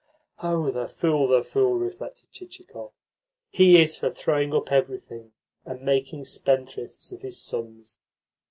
"Oh, 0.41 0.71
the 0.71 0.87
fool, 0.87 1.27
the 1.27 1.43
fool!" 1.43 1.77
reflected 1.77 2.31
Chichikov. 2.31 2.91
"He 3.51 3.79
is 3.79 3.97
for 3.97 4.09
throwing 4.09 4.51
up 4.51 4.71
everything 4.71 5.33
and 5.63 5.83
making 5.83 6.25
spendthrifts 6.25 7.11
of 7.11 7.21
his 7.21 7.39
sons. 7.39 7.99